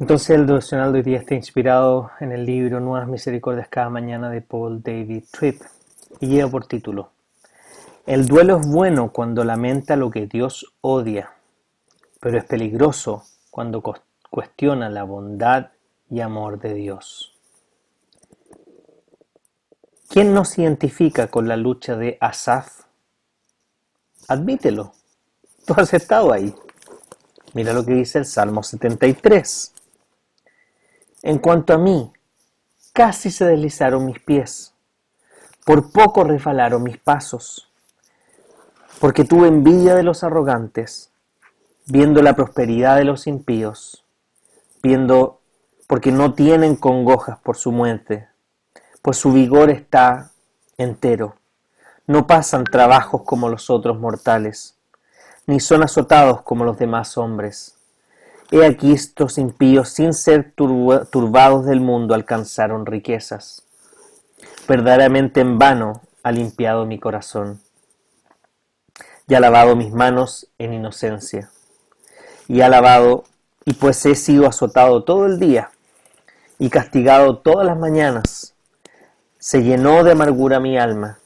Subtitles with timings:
[0.00, 4.30] Entonces el devocional de hoy día está inspirado en el libro Nuevas Misericordias cada mañana
[4.30, 5.60] de Paul David Tripp
[6.20, 7.10] y lleva por título
[8.06, 11.34] El duelo es bueno cuando lamenta lo que Dios odia,
[12.18, 13.82] pero es peligroso cuando
[14.30, 15.72] cuestiona la bondad
[16.08, 17.34] y amor de Dios.
[20.08, 22.84] ¿Quién no se identifica con la lucha de Asaf?
[24.28, 24.94] Admítelo,
[25.66, 26.54] tú has estado ahí.
[27.52, 29.74] Mira lo que dice el Salmo 73.
[31.22, 32.10] En cuanto a mí,
[32.94, 34.72] casi se deslizaron mis pies,
[35.66, 37.70] por poco refalaron mis pasos,
[39.00, 41.10] porque tuve envidia de los arrogantes,
[41.86, 44.06] viendo la prosperidad de los impíos,
[44.82, 45.40] viendo
[45.86, 48.28] porque no tienen congojas por su muerte,
[49.02, 50.30] pues su vigor está
[50.78, 51.34] entero.
[52.06, 54.78] No pasan trabajos como los otros mortales,
[55.46, 57.76] ni son azotados como los demás hombres
[58.52, 63.62] He aquí estos impíos, sin ser turbados del mundo, alcanzaron riquezas.
[64.66, 67.60] Verdaderamente en vano ha limpiado mi corazón
[69.28, 71.52] y ha lavado mis manos en inocencia.
[72.48, 73.22] Y ha lavado,
[73.64, 75.70] y pues he sido azotado todo el día
[76.58, 78.54] y castigado todas las mañanas.
[79.38, 81.20] Se llenó de amargura mi alma,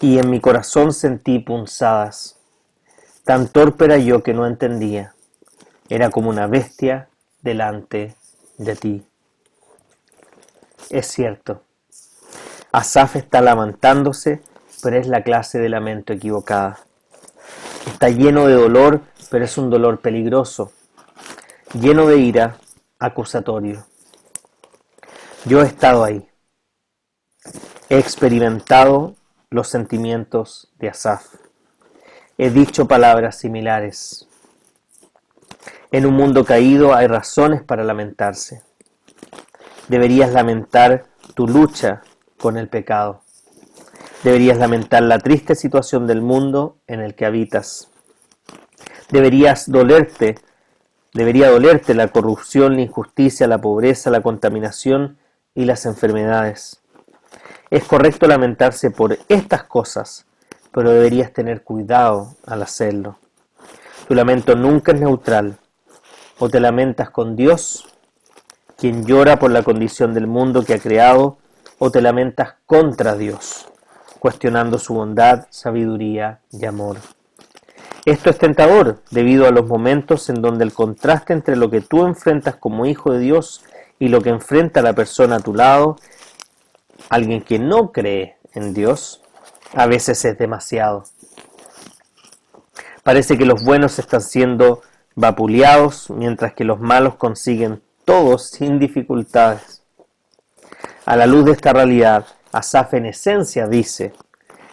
[0.00, 2.38] y en mi corazón sentí punzadas.
[3.24, 5.14] Tan torpe era yo que no entendía
[5.88, 7.08] era como una bestia
[7.42, 8.14] delante
[8.58, 9.06] de ti.
[10.90, 11.62] Es cierto,
[12.72, 14.42] Asaf está lamentándose,
[14.82, 16.78] pero es la clase de lamento equivocada.
[17.86, 19.00] Está lleno de dolor,
[19.30, 20.72] pero es un dolor peligroso,
[21.72, 22.58] lleno de ira,
[22.98, 23.86] acusatorio.
[25.44, 26.28] Yo he estado ahí.
[27.88, 29.14] He experimentado
[29.50, 31.34] los sentimientos de Asaf.
[32.36, 34.27] He dicho palabras similares.
[35.90, 38.62] En un mundo caído hay razones para lamentarse.
[39.88, 42.02] Deberías lamentar tu lucha
[42.38, 43.22] con el pecado.
[44.22, 47.88] Deberías lamentar la triste situación del mundo en el que habitas.
[49.10, 50.34] Deberías dolerte,
[51.14, 55.18] debería dolerte la corrupción, la injusticia, la pobreza, la contaminación
[55.54, 56.82] y las enfermedades.
[57.70, 60.26] Es correcto lamentarse por estas cosas,
[60.72, 63.18] pero deberías tener cuidado al hacerlo.
[64.08, 65.58] Tu lamento nunca es neutral
[66.38, 67.86] o te lamentas con Dios,
[68.78, 71.36] quien llora por la condición del mundo que ha creado,
[71.78, 73.68] o te lamentas contra Dios,
[74.18, 76.96] cuestionando su bondad, sabiduría y amor.
[78.06, 82.06] Esto es tentador debido a los momentos en donde el contraste entre lo que tú
[82.06, 83.62] enfrentas como hijo de Dios
[83.98, 85.96] y lo que enfrenta la persona a tu lado,
[87.10, 89.20] alguien que no cree en Dios,
[89.74, 91.04] a veces es demasiado.
[93.08, 94.82] Parece que los buenos están siendo
[95.14, 99.82] vapuleados, mientras que los malos consiguen todos sin dificultades.
[101.06, 104.12] A la luz de esta realidad, Asaf en esencia dice,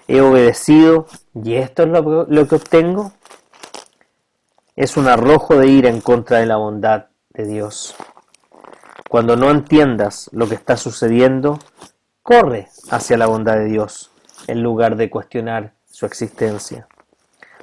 [0.10, 3.14] he obedecido y esto es lo, lo que obtengo.
[4.76, 7.96] Es un arrojo de ira en contra de la bondad de Dios.
[9.10, 11.58] Cuando no entiendas lo que está sucediendo,
[12.22, 14.12] corre hacia la bondad de Dios
[14.48, 16.90] en lugar de cuestionar su existencia.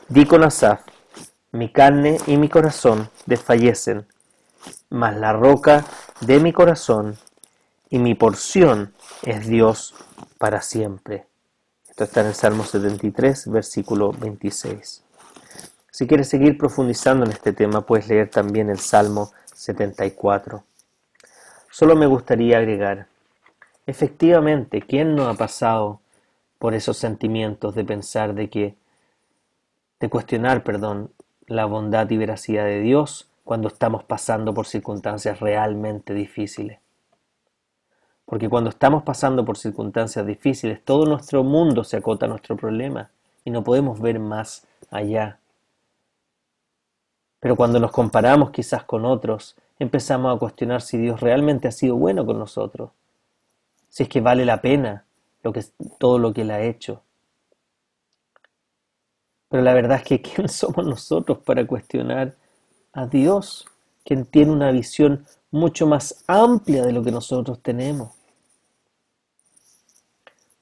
[0.08, 0.80] Di con Asaf,
[1.52, 4.06] mi carne y mi corazón desfallecen,
[4.90, 5.84] mas la roca
[6.20, 7.16] de mi corazón
[7.88, 9.94] y mi porción es Dios
[10.38, 11.26] para siempre.
[11.88, 15.02] Esto está en el Salmo 73, versículo 26.
[15.90, 20.64] Si quieres seguir profundizando en este tema, puedes leer también el Salmo 74.
[21.70, 23.06] Solo me gustaría agregar,
[23.86, 26.00] efectivamente, ¿quién no ha pasado
[26.58, 28.81] por esos sentimientos de pensar de que,
[30.02, 31.12] de cuestionar, perdón,
[31.46, 36.80] la bondad y veracidad de Dios cuando estamos pasando por circunstancias realmente difíciles.
[38.24, 43.10] Porque cuando estamos pasando por circunstancias difíciles, todo nuestro mundo se acota a nuestro problema
[43.44, 45.38] y no podemos ver más allá.
[47.38, 51.94] Pero cuando nos comparamos quizás con otros, empezamos a cuestionar si Dios realmente ha sido
[51.94, 52.90] bueno con nosotros,
[53.88, 55.04] si es que vale la pena
[55.44, 55.64] lo que,
[56.00, 57.02] todo lo que Él ha hecho.
[59.52, 62.34] Pero la verdad es que ¿quién somos nosotros para cuestionar
[62.94, 63.66] a Dios,
[64.02, 68.12] quien tiene una visión mucho más amplia de lo que nosotros tenemos?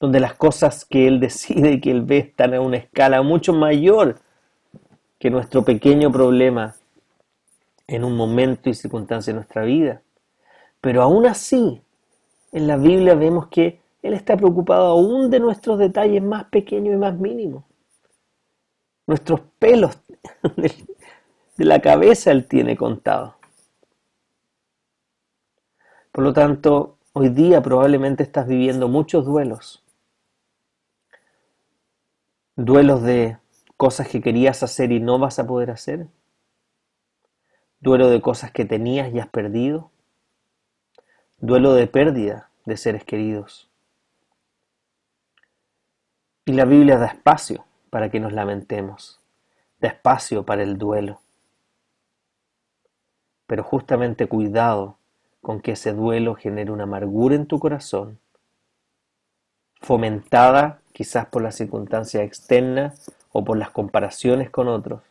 [0.00, 3.52] Donde las cosas que Él decide y que Él ve están a una escala mucho
[3.52, 4.18] mayor
[5.20, 6.74] que nuestro pequeño problema
[7.86, 10.02] en un momento y circunstancia de nuestra vida.
[10.80, 11.80] Pero aún así,
[12.50, 16.98] en la Biblia vemos que Él está preocupado aún de nuestros detalles más pequeños y
[16.98, 17.69] más mínimos.
[19.10, 19.98] Nuestros pelos
[21.56, 23.38] de la cabeza Él tiene contado.
[26.12, 29.82] Por lo tanto, hoy día probablemente estás viviendo muchos duelos.
[32.54, 33.36] Duelos de
[33.76, 36.06] cosas que querías hacer y no vas a poder hacer
[37.80, 39.90] duelo de cosas que tenías y has perdido,
[41.38, 43.68] duelo de pérdida de seres queridos.
[46.44, 49.20] Y la Biblia da espacio para que nos lamentemos,
[49.80, 51.20] da espacio para el duelo.
[53.46, 54.96] Pero justamente cuidado
[55.42, 58.18] con que ese duelo genere una amargura en tu corazón,
[59.80, 65.02] fomentada quizás por las circunstancias externas o por las comparaciones con otros,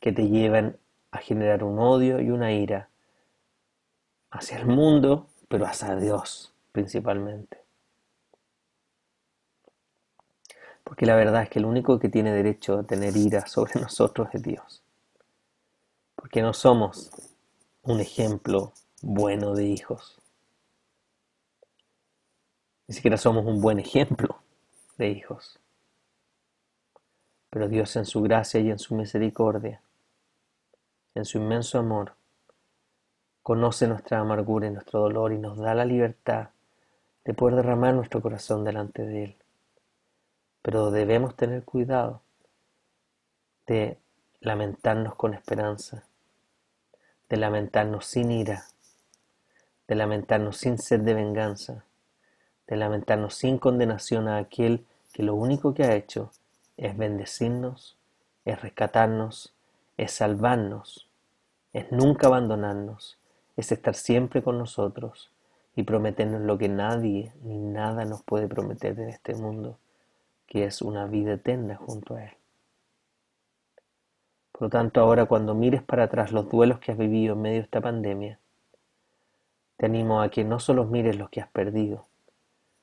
[0.00, 0.76] que te llevan
[1.10, 2.88] a generar un odio y una ira
[4.30, 7.61] hacia el mundo, pero hacia Dios principalmente.
[10.84, 14.28] Porque la verdad es que el único que tiene derecho a tener ira sobre nosotros
[14.32, 14.82] es Dios.
[16.14, 17.10] Porque no somos
[17.82, 20.20] un ejemplo bueno de hijos.
[22.88, 24.40] Ni siquiera somos un buen ejemplo
[24.98, 25.58] de hijos.
[27.50, 29.80] Pero Dios en su gracia y en su misericordia
[31.14, 32.14] en su inmenso amor,
[33.42, 36.50] conoce nuestra amargura y nuestro dolor y nos da la libertad
[37.24, 39.36] de poder derramar nuestro corazón delante de Él.
[40.62, 42.22] Pero debemos tener cuidado
[43.66, 43.98] de
[44.40, 46.04] lamentarnos con esperanza,
[47.28, 48.64] de lamentarnos sin ira,
[49.88, 51.84] de lamentarnos sin sed de venganza,
[52.66, 56.30] de lamentarnos sin condenación a aquel que lo único que ha hecho
[56.76, 57.96] es bendecirnos,
[58.44, 59.52] es rescatarnos,
[59.96, 61.08] es salvarnos,
[61.72, 63.18] es nunca abandonarnos,
[63.56, 65.30] es estar siempre con nosotros
[65.76, 69.78] y prometernos lo que nadie ni nada nos puede prometer en este mundo,
[70.52, 72.36] que es una vida eterna junto a Él.
[74.52, 77.56] Por lo tanto, ahora cuando mires para atrás los duelos que has vivido en medio
[77.56, 78.38] de esta pandemia,
[79.78, 82.06] te animo a que no solo mires los que has perdido,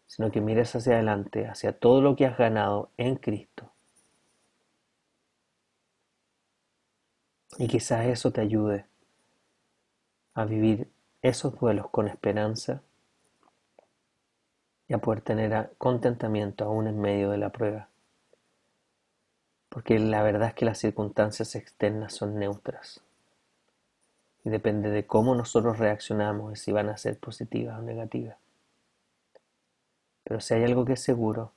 [0.07, 3.71] sino que mires hacia adelante, hacia todo lo que has ganado en Cristo
[7.59, 8.87] Y quizás eso te ayude
[10.33, 10.89] a vivir
[11.21, 12.81] esos duelos con esperanza
[14.89, 17.87] y a poder tener contentamiento aún en medio de la prueba.
[19.69, 22.99] Porque la verdad es que las circunstancias externas son neutras.
[24.43, 28.35] Y depende de cómo nosotros reaccionamos y si van a ser positivas o negativas.
[30.25, 31.53] Pero si hay algo que es seguro,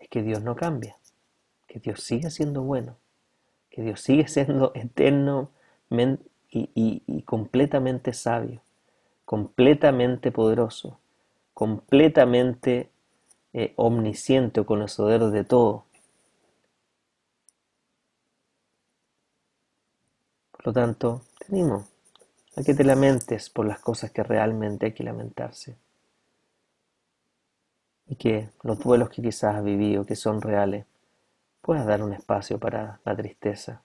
[0.00, 0.96] es que Dios no cambia,
[1.68, 2.96] que Dios sigue siendo bueno
[3.72, 5.50] que Dios sigue siendo eterno
[6.50, 8.60] y, completamente sabio,
[9.24, 10.98] completamente poderoso,
[11.54, 12.90] completamente
[13.52, 15.84] eh, omnisciente o conocedor de todo.
[20.52, 21.86] Por lo tanto, te animo
[22.56, 25.76] a que te lamentes por las cosas que realmente hay que lamentarse.
[28.06, 30.86] Y que los duelos que quizás has vivido, que son reales,
[31.62, 33.82] puedas dar un espacio para la tristeza,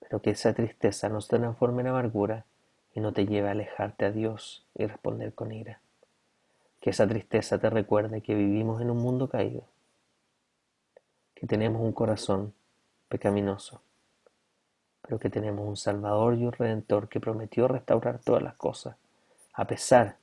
[0.00, 2.44] pero que esa tristeza no se transforme en amargura
[2.94, 5.80] y no te lleve a alejarte a Dios y responder con ira.
[6.80, 9.64] Que esa tristeza te recuerde que vivimos en un mundo caído,
[11.34, 12.54] que tenemos un corazón
[13.08, 13.82] pecaminoso,
[15.02, 18.96] pero que tenemos un Salvador y un Redentor que prometió restaurar todas las cosas,
[19.52, 20.16] a pesar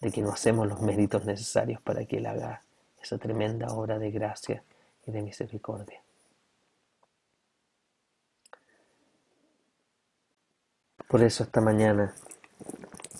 [0.00, 2.62] de que no hacemos los méritos necesarios para que Él haga
[3.02, 4.62] esa tremenda obra de gracia
[5.12, 6.00] de misericordia.
[11.08, 12.14] Por eso esta mañana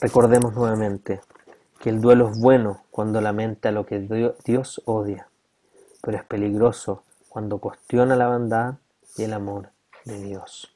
[0.00, 1.20] recordemos nuevamente
[1.80, 4.00] que el duelo es bueno cuando lamenta lo que
[4.44, 5.28] Dios odia,
[6.02, 8.75] pero es peligroso cuando cuestiona la bondad
[9.16, 9.70] y el amor
[10.04, 10.75] de Dios.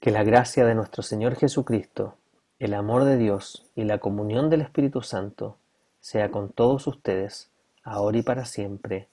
[0.00, 2.16] Que la gracia de nuestro Señor Jesucristo,
[2.58, 5.56] el amor de Dios y la comunión del Espíritu Santo
[6.00, 7.48] sea con todos ustedes
[7.84, 9.08] ahora y para siempre.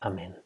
[0.00, 0.45] Amén.